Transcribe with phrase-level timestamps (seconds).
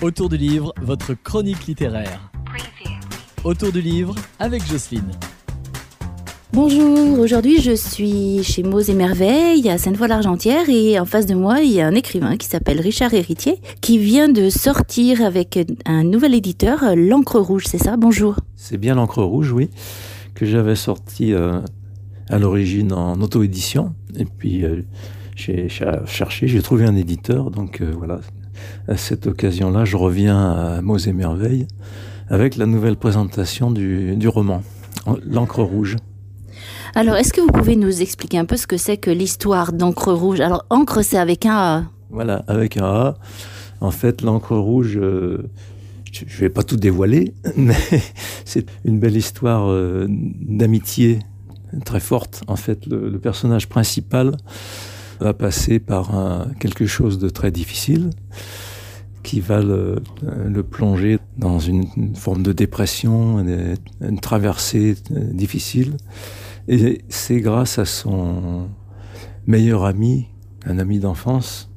[0.00, 2.30] Autour du livre, votre chronique littéraire.
[3.42, 5.10] Autour du livre avec Jocelyne.
[6.52, 11.62] Bonjour, aujourd'hui je suis chez Mots et Merveilles à Sainte-Foy-l'Argentière et en face de moi
[11.62, 16.04] il y a un écrivain qui s'appelle Richard Héritier qui vient de sortir avec un
[16.04, 17.96] nouvel éditeur, L'encre rouge, c'est ça?
[17.96, 18.36] Bonjour.
[18.54, 19.68] C'est bien L'encre rouge, oui,
[20.36, 21.60] que j'avais sorti euh,
[22.30, 24.82] à l'origine en auto-édition et puis euh,
[25.34, 28.20] j'ai cherché, j'ai trouvé un éditeur, donc euh, voilà,
[28.88, 31.66] à cette occasion-là je reviens à Mots et Merveilles
[32.28, 34.62] avec la nouvelle présentation du, du roman,
[35.24, 35.96] L'encre rouge.
[36.94, 40.12] Alors, est-ce que vous pouvez nous expliquer un peu ce que c'est que l'histoire d'encre
[40.12, 40.40] rouge?
[40.40, 41.84] Alors, encre, c'est avec un A.
[42.10, 43.18] Voilà, avec un A.
[43.80, 45.48] En fait, l'encre rouge, euh,
[46.12, 47.76] je ne vais pas tout dévoiler, mais
[48.44, 51.20] c'est une belle histoire euh, d'amitié
[51.84, 52.42] très forte.
[52.48, 54.36] En fait, le, personnage principal
[55.20, 58.10] va passer par quelque chose de très difficile
[59.28, 60.00] qui va le,
[60.62, 63.38] plonger dans une, forme de dépression,
[64.00, 65.98] une traversée euh, difficile.
[66.66, 68.68] Et c'est grâce à son
[69.46, 70.28] meilleur ami,
[70.64, 71.67] un ami d'enfance,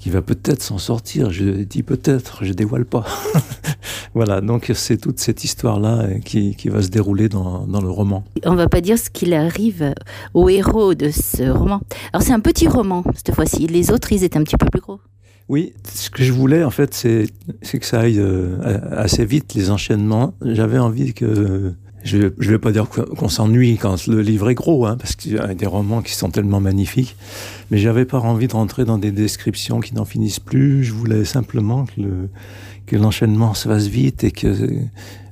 [0.00, 1.30] qui va peut-être s'en sortir.
[1.30, 3.04] Je dis peut-être, je dévoile pas.
[4.14, 7.90] voilà, donc c'est toute cette histoire-là euh, qui, qui, va se dérouler dans, dans, le
[7.90, 8.24] roman.
[8.44, 9.94] On va pas dire ce qu'il arrive
[10.34, 11.80] au héros de ce roman.
[12.12, 13.66] Alors c'est un petit roman cette fois-ci.
[13.66, 15.00] Les autres, ils étaient un petit peu plus gros.
[15.50, 18.56] Oui, ce que je voulais en fait, c'est que ça aille euh,
[18.92, 20.32] assez vite les enchaînements.
[20.42, 24.86] J'avais envie que je ne vais pas dire qu'on s'ennuie quand le livre est gros,
[24.86, 27.16] hein, parce qu'il y a des romans qui sont tellement magnifiques,
[27.70, 30.84] mais j'avais pas envie de rentrer dans des descriptions qui n'en finissent plus.
[30.84, 32.28] Je voulais simplement que le
[32.96, 34.68] l'enchaînement se fasse vite et que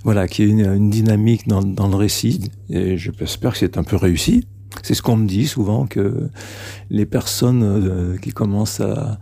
[0.04, 2.50] voilà qu'il y ait une, dynamique dans, le récit.
[2.70, 4.46] Et j'espère que c'est un peu réussi.
[4.82, 6.28] C'est ce qu'on me dit souvent que
[6.90, 9.18] les personnes euh, qui commencent à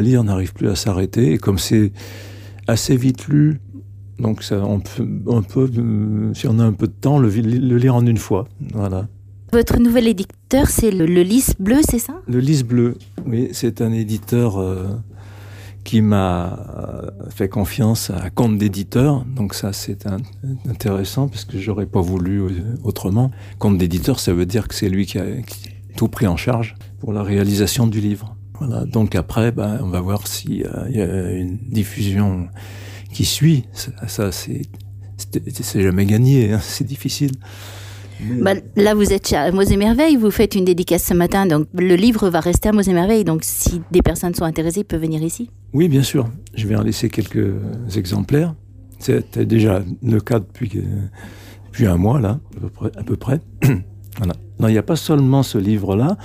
[0.00, 1.32] lire n'arrivent plus à s'arrêter.
[1.32, 1.92] Et comme c'est
[2.66, 3.60] assez vite lu,
[4.18, 5.70] donc ça, on peut, on peut,
[6.34, 8.48] si on a un peu de temps, le, le lire en une fois.
[8.72, 9.06] Voilà.
[9.52, 12.20] Votre nouvel éditeur, c'est le, le, Lys Bleu, c'est ça?
[12.26, 14.88] Le Lys Bleu, oui, c'est un éditeur euh,
[15.84, 19.24] qui m'a euh, fait confiance à compte d'éditeur.
[19.24, 20.06] Donc ça, c'est
[20.68, 22.50] intéressant parce que j'aurais pas voulu euh,
[22.84, 23.30] autrement.
[23.58, 26.36] Compte d'éditeur, ça veut dire que c'est lui qui a, qui a, tout pris en
[26.36, 28.36] charge pour la réalisation du livre.
[28.58, 28.84] Voilà.
[28.84, 32.48] Donc après, ben, on va voir s'il euh, y a une diffusion
[33.12, 33.64] qui suit.
[33.72, 37.32] Ça, c'est jamais gagné, hein, c'est difficile.
[38.20, 41.68] Bah, là, vous êtes chez Mots et Merveilles, vous faites une dédicace ce matin, donc
[41.72, 44.84] le livre va rester à Mots et Merveilles, donc si des personnes sont intéressées, ils
[44.84, 46.28] peuvent venir ici Oui, bien sûr.
[46.54, 47.54] Je vais en laisser quelques
[47.96, 48.54] exemplaires.
[48.98, 50.68] C'était déjà le cas depuis,
[51.66, 52.90] depuis un mois, là, à peu près.
[52.96, 53.40] À peu près.
[54.18, 54.34] voilà.
[54.58, 56.16] Non, il n'y a pas seulement ce livre-là.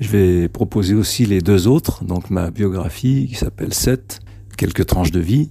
[0.00, 4.20] Je vais proposer aussi les deux autres, donc ma biographie qui s'appelle 7,
[4.56, 5.50] quelques tranches de vie,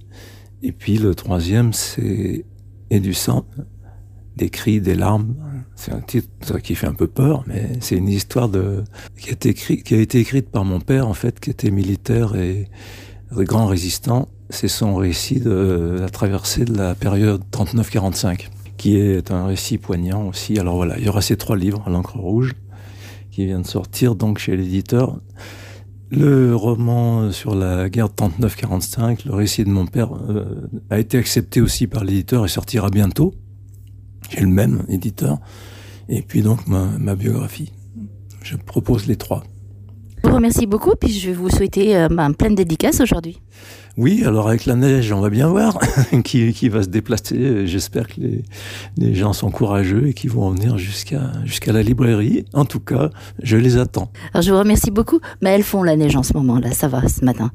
[0.64, 2.46] et puis le troisième, c'est
[2.90, 3.44] Et du sang,
[4.36, 5.34] des cris, des larmes.
[5.76, 8.82] C'est un titre qui fait un peu peur, mais c'est une histoire de
[9.18, 9.50] qui a été
[10.00, 12.68] été écrite par mon père en fait, qui était militaire et,
[13.30, 14.28] grand résistant.
[14.48, 18.48] C'est son récit de la traversée de la période 39-45,
[18.78, 20.58] qui est un récit poignant aussi.
[20.58, 22.52] Alors voilà, il y aura ces trois livres l'encre rouge
[23.30, 25.18] qui viennent de sortir donc chez l'éditeur.
[26.16, 31.18] Le roman sur la guerre de 39-45, le récit de mon père, euh, a été
[31.18, 33.34] accepté aussi par l'éditeur et sortira bientôt.
[34.30, 35.38] J'ai le même éditeur.
[36.08, 37.72] Et puis donc ma, ma, biographie.
[38.42, 39.42] Je propose les trois.
[40.34, 43.40] Je vous remercie beaucoup, puis je vais vous souhaiter euh, bah, pleine dédicace aujourd'hui.
[43.96, 45.78] Oui, alors avec la neige, on va bien voir
[46.24, 47.68] qui, qui va se déplacer.
[47.68, 48.42] J'espère que les,
[48.96, 52.46] les gens sont courageux et qu'ils vont venir jusqu'à jusqu'à la librairie.
[52.52, 53.10] En tout cas,
[53.44, 54.10] je les attends.
[54.32, 55.20] Alors je vous remercie beaucoup.
[55.40, 57.52] Mais elles font la neige en ce moment, là, ça va ce matin.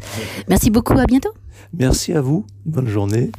[0.48, 1.34] Merci beaucoup, à bientôt.
[1.78, 2.46] Merci à vous.
[2.66, 3.30] Bonne journée.